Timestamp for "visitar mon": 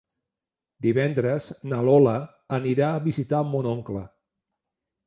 3.13-3.71